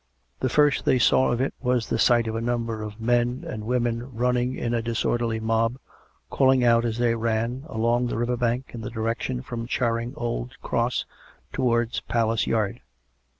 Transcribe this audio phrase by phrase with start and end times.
[0.39, 3.65] The first they saw of it was the sight of a number of men and
[3.67, 5.77] women running in a disorderly mob,
[6.31, 10.59] calling out as they ran, along the river bank in the direction from Charing Old
[10.63, 11.05] Cross
[11.53, 12.79] towards Palace Yard.